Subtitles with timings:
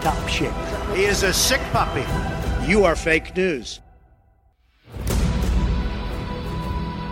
[0.00, 0.52] top shape.
[0.94, 2.04] He is a sick puppy.
[2.66, 3.80] You are fake news.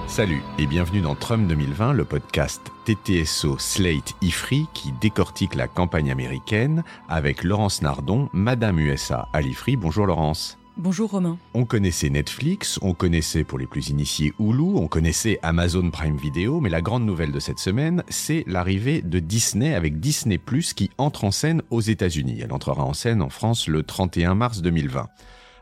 [0.09, 6.11] Salut et bienvenue dans Trump 2020, le podcast TTSO Slate IFRI qui décortique la campagne
[6.11, 9.77] américaine avec Laurence Nardon, Madame USA à l'IFRI.
[9.77, 10.57] Bonjour Laurence.
[10.79, 11.39] Bonjour Romain.
[11.55, 16.61] On connaissait Netflix, on connaissait pour les plus initiés Hulu, on connaissait Amazon Prime Video,
[16.61, 20.91] mais la grande nouvelle de cette semaine, c'est l'arrivée de Disney avec Disney Plus qui
[20.99, 22.41] entre en scène aux États-Unis.
[22.43, 25.09] Elle entrera en scène en France le 31 mars 2020.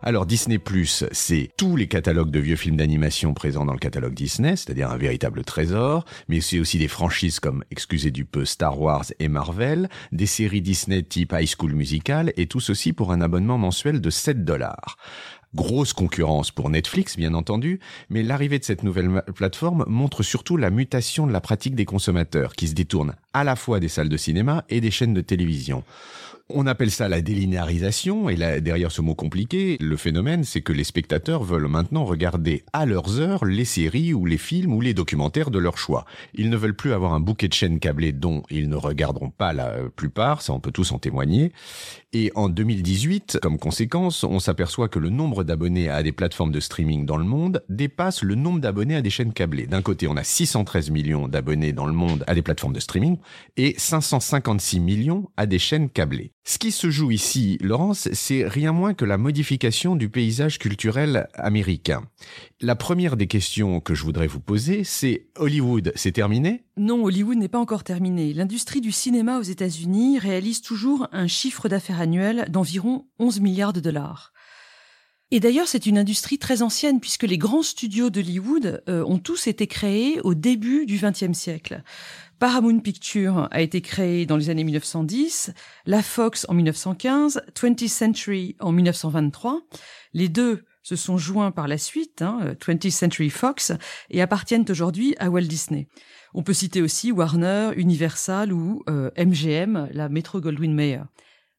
[0.07, 4.13] Alors Disney Plus, c'est tous les catalogues de vieux films d'animation présents dans le catalogue
[4.13, 8.79] Disney, c'est-à-dire un véritable trésor, mais c'est aussi des franchises comme, excusez du peu, Star
[8.79, 13.23] Wars et Marvel, des séries Disney type High School Musical, et tout ceci pour un
[13.23, 14.99] abonnement mensuel de 7 dollars.
[15.55, 20.69] Grosse concurrence pour Netflix, bien entendu, mais l'arrivée de cette nouvelle plateforme montre surtout la
[20.69, 24.17] mutation de la pratique des consommateurs, qui se détournent à la fois des salles de
[24.17, 25.85] cinéma et des chaînes de télévision.
[26.51, 30.75] On appelle ça la délinéarisation, et là, derrière ce mot compliqué, le phénomène, c'est que
[30.75, 34.93] les spectateurs veulent maintenant regarder à leurs heures les séries ou les films ou les
[34.93, 36.05] documentaires de leur choix.
[36.35, 39.55] Ils ne veulent plus avoir un bouquet de chaînes câblées dont ils ne regarderont pas
[39.55, 41.51] la plupart, ça on peut tous en témoigner.
[42.13, 46.61] Et en 2018, comme conséquence, on s'aperçoit que le nombre d'abonnés à des plateformes de
[46.61, 49.67] streaming dans le monde dépasse le nombre d'abonnés à des chaînes câblées.
[49.67, 53.17] D'un côté, on a 613 millions d'abonnés dans le monde à des plateformes de streaming
[53.57, 56.33] et 556 millions à des chaînes câblées.
[56.45, 61.29] Ce qui se joue ici, Laurence, c'est rien moins que la modification du paysage culturel
[61.35, 62.03] américain.
[62.61, 66.65] La première des questions que je voudrais vous poser, c'est Hollywood, c'est terminé?
[66.77, 68.35] Non, Hollywood n'est pas encore terminé.
[68.35, 73.81] L'industrie du cinéma aux États-Unis réalise toujours un chiffre d'affaires annuel d'environ 11 milliards de
[73.81, 74.33] dollars.
[75.35, 79.49] Et d'ailleurs, c'est une industrie très ancienne puisque les grands studios d'Hollywood euh, ont tous
[79.49, 81.83] été créés au début du XXe siècle.
[82.39, 85.53] Paramount Pictures a été créé dans les années 1910,
[85.87, 89.63] la Fox en 1915, 20th Century en 1923.
[90.13, 93.73] Les deux se sont joints par la suite, hein, 20th Century Fox,
[94.11, 95.89] et appartiennent aujourd'hui à Walt Disney.
[96.33, 101.03] On peut citer aussi Warner, Universal ou euh, MGM, la Metro Goldwyn Mayer.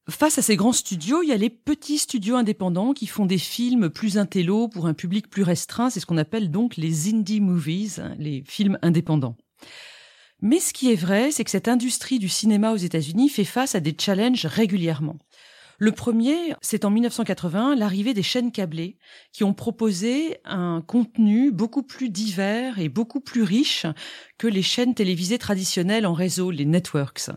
[0.08, 3.40] Face à ces grands studios, il y a les petits studios indépendants qui font des
[3.40, 5.90] films plus intello pour un public plus restreint.
[5.90, 9.36] C'est ce qu'on appelle donc les indie movies, hein, les films indépendants.
[10.42, 13.74] Mais ce qui est vrai, c'est que cette industrie du cinéma aux États-Unis fait face
[13.74, 15.18] à des challenges régulièrement.
[15.80, 18.98] Le premier, c'est en 1980 l'arrivée des chaînes câblées
[19.34, 23.88] qui ont proposé un contenu beaucoup plus divers et beaucoup plus riche
[24.38, 27.32] que les chaînes télévisées traditionnelles en réseau, les networks.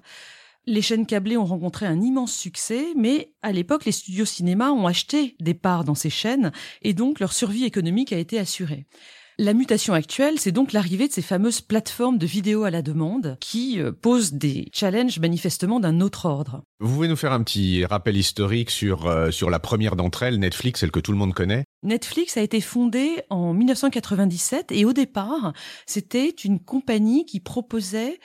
[0.71, 4.87] Les chaînes câblées ont rencontré un immense succès, mais à l'époque, les studios cinéma ont
[4.87, 6.53] acheté des parts dans ces chaînes
[6.83, 8.85] et donc leur survie économique a été assurée.
[9.39, 13.39] La mutation actuelle, c'est donc l'arrivée de ces fameuses plateformes de vidéo à la demande
[13.41, 16.65] qui euh, posent des challenges manifestement d'un autre ordre.
[16.81, 20.39] Vous pouvez nous faire un petit rappel historique sur, euh, sur la première d'entre elles,
[20.39, 24.93] Netflix, celle que tout le monde connaît Netflix a été fondée en 1997 et au
[24.93, 25.55] départ,
[25.87, 28.19] c'était une compagnie qui proposait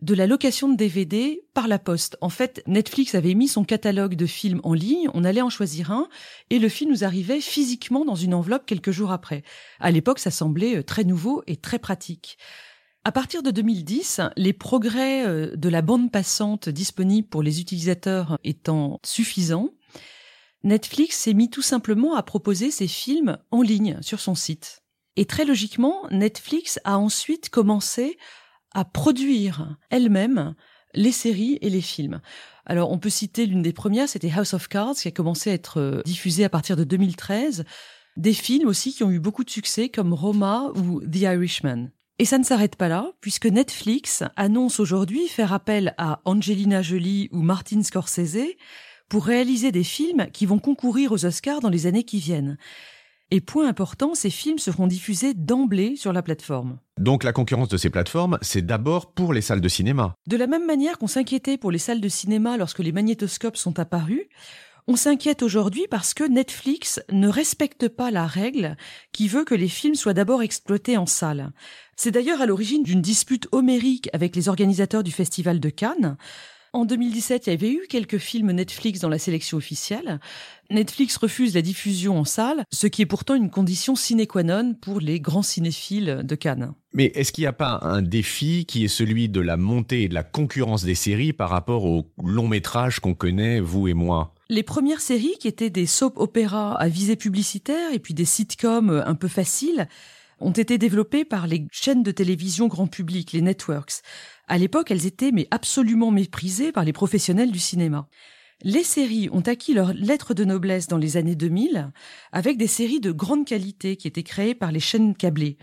[0.00, 2.16] de la location de DVD par la poste.
[2.20, 5.90] En fait, Netflix avait mis son catalogue de films en ligne, on allait en choisir
[5.90, 6.08] un,
[6.50, 9.42] et le film nous arrivait physiquement dans une enveloppe quelques jours après.
[9.80, 12.38] À l'époque, ça semblait euh, très nouveau et très pratique.
[13.04, 18.38] À partir de 2010, les progrès euh, de la bande passante disponible pour les utilisateurs
[18.44, 19.70] étant suffisants,
[20.64, 24.82] Netflix s'est mis tout simplement à proposer ses films en ligne sur son site.
[25.16, 28.18] Et très logiquement, Netflix a ensuite commencé
[28.74, 30.54] à produire elle-même
[30.94, 32.20] les séries et les films.
[32.66, 35.54] Alors on peut citer l'une des premières, c'était House of Cards, qui a commencé à
[35.54, 37.64] être euh, diffusé à partir de 2013.
[38.16, 41.90] Des films aussi qui ont eu beaucoup de succès comme Roma ou The Irishman.
[42.18, 47.28] Et ça ne s'arrête pas là, puisque Netflix annonce aujourd'hui faire appel à Angelina Jolie
[47.30, 48.56] ou Martin Scorsese
[49.08, 52.58] pour réaliser des films qui vont concourir aux Oscars dans les années qui viennent.
[53.30, 56.78] Et point important, ces films seront diffusés d'emblée sur la plateforme.
[56.98, 60.14] Donc la concurrence de ces plateformes, c'est d'abord pour les salles de cinéma.
[60.26, 63.78] De la même manière qu'on s'inquiétait pour les salles de cinéma lorsque les magnétoscopes sont
[63.78, 64.22] apparus,
[64.86, 68.78] on s'inquiète aujourd'hui parce que Netflix ne respecte pas la règle
[69.12, 71.52] qui veut que les films soient d'abord exploités en salle.
[71.96, 76.16] C'est d'ailleurs à l'origine d'une dispute homérique avec les organisateurs du Festival de Cannes.
[76.72, 80.20] En 2017, il y avait eu quelques films Netflix dans la sélection officielle.
[80.70, 84.74] Netflix refuse la diffusion en salle, ce qui est pourtant une condition sine qua non
[84.74, 86.74] pour les grands cinéphiles de Cannes.
[86.92, 90.08] Mais est-ce qu'il n'y a pas un défi qui est celui de la montée et
[90.08, 94.34] de la concurrence des séries par rapport aux longs métrages qu'on connaît, vous et moi?
[94.50, 99.02] Les premières séries, qui étaient des soap opéras à visée publicitaire et puis des sitcoms
[99.04, 99.88] un peu faciles,
[100.40, 104.02] ont été développées par les chaînes de télévision grand public, les networks.
[104.46, 108.08] À l'époque, elles étaient mais absolument méprisées par les professionnels du cinéma.
[108.62, 111.92] Les séries ont acquis leur lettre de noblesse dans les années 2000
[112.32, 115.58] avec des séries de grande qualité qui étaient créées par les chaînes câblées.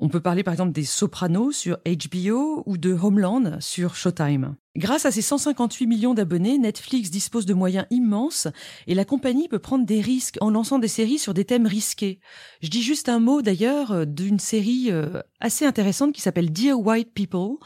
[0.00, 4.54] On peut parler par exemple des Sopranos sur HBO ou de Homeland sur Showtime.
[4.76, 8.46] Grâce à ses 158 millions d'abonnés, Netflix dispose de moyens immenses
[8.86, 12.20] et la compagnie peut prendre des risques en lançant des séries sur des thèmes risqués.
[12.62, 16.78] Je dis juste un mot d'ailleurs euh, d'une série euh, assez intéressante qui s'appelle Dear
[16.78, 17.56] White People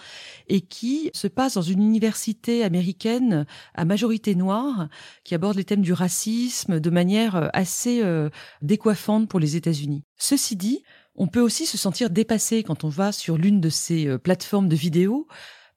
[0.48, 3.44] et qui se passe dans une université américaine
[3.74, 4.88] à majorité noire
[5.22, 8.02] qui aborde les thèmes du racisme de manière euh, assez
[8.62, 10.04] décoiffante pour les États-Unis.
[10.16, 10.82] Ceci dit,
[11.14, 14.76] on peut aussi se sentir dépassé quand on va sur l'une de ces plateformes de
[14.76, 15.26] vidéos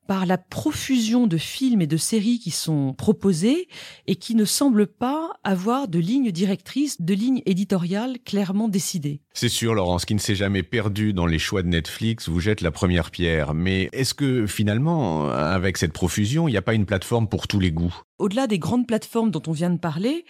[0.08, 3.68] par la profusion de films et de séries qui sont proposés
[4.08, 9.22] et qui ne semblent pas avoir de ligne directrice, de ligne éditoriale clairement décidée.
[9.34, 12.62] C'est sûr, Laurence, qui ne s'est jamais perdu dans les choix de Netflix, vous jette
[12.62, 13.54] la première pierre.
[13.54, 17.60] Mais est-ce que finalement, avec cette profusion, il n'y a pas une plateforme pour tous
[17.60, 17.96] les goûts?
[18.20, 20.26] Au-delà des grandes plateformes dont on vient de parler,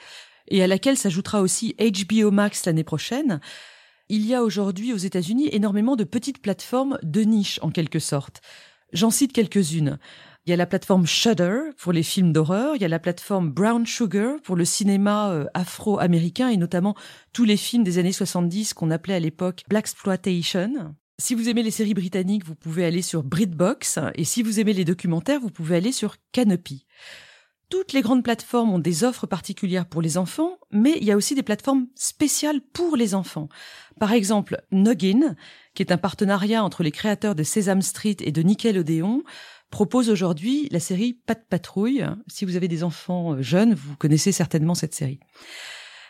[0.47, 3.41] et à laquelle s'ajoutera aussi HBO Max l'année prochaine,
[4.09, 8.41] il y a aujourd'hui aux États-Unis énormément de petites plateformes de niche en quelque sorte.
[8.93, 9.97] J'en cite quelques-unes.
[10.45, 13.49] Il y a la plateforme Shudder pour les films d'horreur, il y a la plateforme
[13.49, 16.95] Brown Sugar pour le cinéma euh, afro-américain et notamment
[17.33, 20.95] tous les films des années 70 qu'on appelait à l'époque Black Exploitation.
[21.19, 24.73] Si vous aimez les séries britanniques, vous pouvez aller sur BritBox et si vous aimez
[24.73, 26.85] les documentaires, vous pouvez aller sur Canopy.
[27.75, 31.17] Toutes les grandes plateformes ont des offres particulières pour les enfants, mais il y a
[31.17, 33.49] aussi des plateformes spéciales pour les enfants.
[33.99, 35.35] Par exemple, Noggin,
[35.73, 39.23] qui est un partenariat entre les créateurs de Sesame Street et de Nickelodeon,
[39.71, 42.05] propose aujourd'hui la série Pat Patrouille.
[42.27, 45.19] Si vous avez des enfants euh, jeunes, vous connaissez certainement cette série.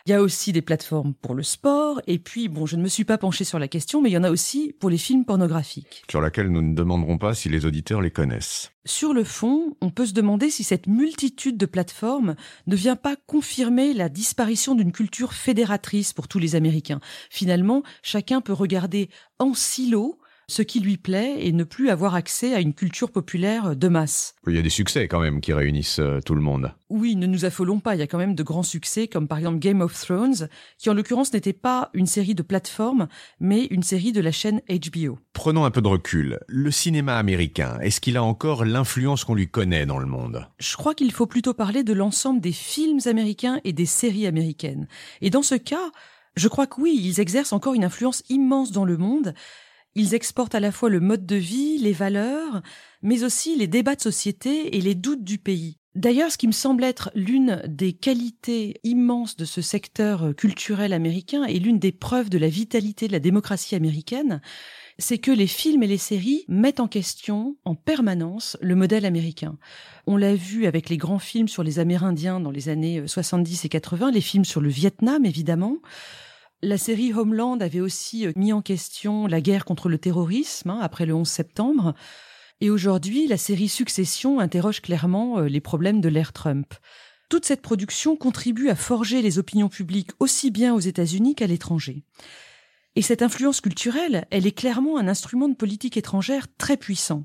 [0.06, 2.86] Il y a aussi des plateformes pour le sport, et puis, bon, je ne me
[2.86, 5.24] suis pas penché sur la question, mais il y en a aussi pour les films
[5.24, 6.04] pornographiques.
[6.08, 8.70] Sur laquelle nous ne demanderons pas si les auditeurs les connaissent.
[8.84, 12.36] Sur le fond, on peut se demander si cette multitude de plateformes
[12.68, 17.00] ne vient pas confirmer la disparition d'une culture fédératrice pour tous les Américains.
[17.28, 19.10] Finalement, chacun peut regarder
[19.40, 23.74] en silo ce qui lui plaît et ne plus avoir accès à une culture populaire
[23.74, 24.34] de masse.
[24.46, 26.72] Il y a des succès quand même qui réunissent euh, tout le monde.
[26.88, 29.38] Oui, ne nous affolons pas, il y a quand même de grands succès comme par
[29.38, 30.48] exemple Game of Thrones,
[30.78, 33.08] qui en l'occurrence n'était pas une série de plateforme,
[33.40, 35.18] mais une série de la chaîne HBO.
[35.32, 36.38] Prenons un peu de recul.
[36.46, 40.46] Le cinéma américain, est-ce qu'il a encore l'influence qu'on lui connaît dans le monde?
[40.60, 44.86] Je crois qu'il faut plutôt parler de l'ensemble des films américains et des séries américaines.
[45.22, 45.90] Et dans ce cas,
[46.36, 49.34] je crois que oui, ils exercent encore une influence immense dans le monde,
[49.96, 52.62] ils exportent à la fois le mode de vie, les valeurs,
[53.02, 55.78] mais aussi les débats de société et les doutes du pays.
[55.94, 61.44] D'ailleurs, ce qui me semble être l'une des qualités immenses de ce secteur culturel américain
[61.44, 64.42] et l'une des preuves de la vitalité de la démocratie américaine,
[64.98, 69.56] c'est que les films et les séries mettent en question en permanence le modèle américain.
[70.06, 73.68] On l'a vu avec les grands films sur les Amérindiens dans les années 70 et
[73.70, 75.78] 80, les films sur le Vietnam évidemment,
[76.62, 80.78] la série Homeland avait aussi euh, mis en question la guerre contre le terrorisme hein,
[80.80, 81.94] après le 11 septembre.
[82.60, 86.74] Et aujourd'hui, la série Succession interroge clairement euh, les problèmes de l'ère Trump.
[87.28, 92.04] Toute cette production contribue à forger les opinions publiques aussi bien aux États-Unis qu'à l'étranger.
[92.94, 97.22] Et cette influence culturelle, elle est clairement un instrument de politique étrangère très puissant.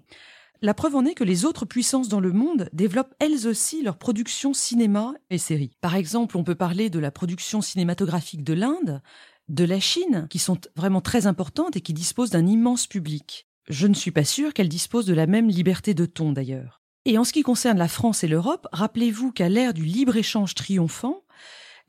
[0.63, 3.97] La preuve en est que les autres puissances dans le monde développent elles aussi leur
[3.97, 5.71] production cinéma et séries.
[5.81, 9.01] Par exemple, on peut parler de la production cinématographique de l'Inde,
[9.49, 13.47] de la Chine, qui sont vraiment très importantes et qui disposent d'un immense public.
[13.69, 16.83] Je ne suis pas sûre qu'elles disposent de la même liberté de ton d'ailleurs.
[17.05, 21.23] Et en ce qui concerne la France et l'Europe, rappelez-vous qu'à l'ère du libre-échange triomphant,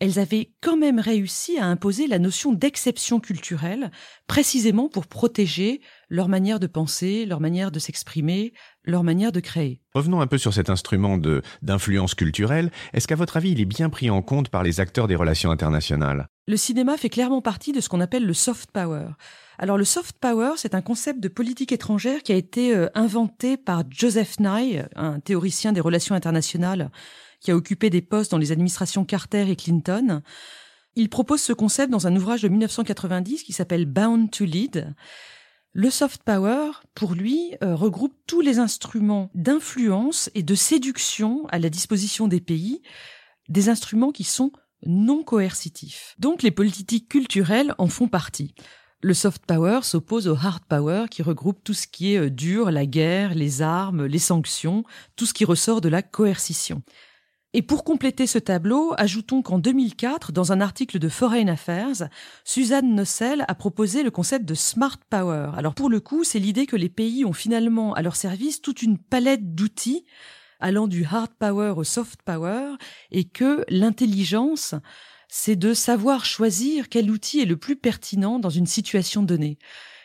[0.03, 3.93] elles avaient quand même réussi à imposer la notion d'exception culturelle,
[4.27, 5.81] précisément pour protéger
[6.13, 8.53] leur manière de penser, leur manière de s'exprimer,
[8.85, 9.81] leur manière de créer.
[9.95, 12.71] Revenons un peu sur cet instrument de, d'influence culturelle.
[12.93, 15.51] Est-ce qu'à votre avis, il est bien pris en compte par les acteurs des relations
[15.51, 16.29] internationales?
[16.47, 19.07] Le cinéma fait clairement partie de ce qu'on appelle le soft power.
[19.57, 23.57] Alors le soft power, c'est un concept de politique étrangère qui a été euh, inventé
[23.57, 26.91] par Joseph Nye, un théoricien des relations internationales
[27.41, 30.21] qui a occupé des postes dans les administrations Carter et Clinton.
[30.95, 34.95] Il propose ce concept dans un ouvrage de 1990 qui s'appelle Bound to Lead.
[35.75, 41.59] Le soft power, pour lui, euh, regroupe tous les instruments d'influence et de séduction à
[41.59, 42.83] la disposition des pays,
[43.49, 44.53] des instruments qui sont
[44.85, 46.15] non coercitifs.
[46.19, 48.55] Donc les politiques culturelles en font partie.
[49.01, 52.71] Le soft power s'oppose au hard power qui regroupe tout ce qui est euh, dur,
[52.71, 54.85] la guerre, les armes, les sanctions,
[55.17, 56.83] tout ce qui ressort de la coercition.
[57.55, 62.09] Et pour compléter ce tableau, ajoutons qu'en 2004, dans un article de Foreign Affairs,
[62.45, 65.51] Suzanne Nossel a proposé le concept de smart power.
[65.57, 68.83] Alors pour le coup, c'est l'idée que les pays ont finalement à leur service toute
[68.83, 70.07] une palette d'outils
[70.61, 72.77] allant du hard power au soft power
[73.11, 74.75] et que l'intelligence
[75.29, 79.59] c'est de savoir choisir quel outil est le plus pertinent dans une situation donnée.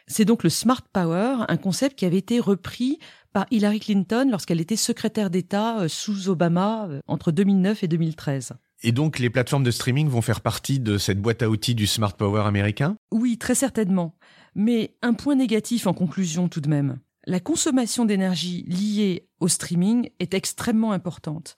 [0.08, 2.98] C'est donc le smart power, un concept qui avait été repris
[3.38, 8.53] par Hillary Clinton lorsqu'elle était secrétaire d'État euh, sous Obama euh, entre 2009 et 2013.
[8.82, 11.86] Et donc les plateformes de streaming vont faire partie de cette boîte à outils du
[11.86, 12.98] smart power américain?
[13.12, 14.15] Oui, très certainement.
[14.56, 16.98] Mais un point négatif en conclusion tout de même.
[17.27, 21.58] La consommation d'énergie liée au streaming est extrêmement importante.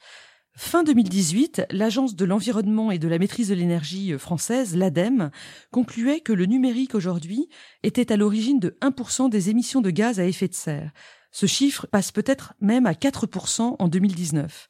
[0.57, 5.31] Fin 2018, l'Agence de l'environnement et de la maîtrise de l'énergie française, l'ADEME,
[5.71, 7.47] concluait que le numérique aujourd'hui
[7.83, 10.91] était à l'origine de 1% des émissions de gaz à effet de serre.
[11.31, 14.67] Ce chiffre passe peut-être même à 4% en 2019.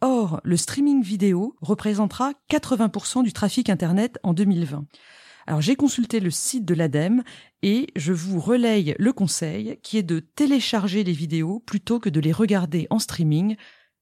[0.00, 4.84] Or, le streaming vidéo représentera 80% du trafic Internet en 2020.
[5.46, 7.22] Alors j'ai consulté le site de l'ADEME
[7.62, 12.20] et je vous relaye le conseil qui est de télécharger les vidéos plutôt que de
[12.20, 13.56] les regarder en streaming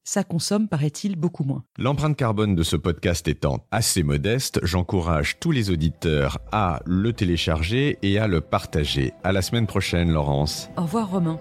[0.04, 1.64] ça consomme, paraît-il, beaucoup moins.
[1.78, 7.98] L'empreinte carbone de ce podcast étant assez modeste, j'encourage tous les auditeurs à le télécharger
[8.02, 9.14] et à le partager.
[9.24, 10.68] À la semaine prochaine, Laurence.
[10.76, 11.40] Au revoir, Romain.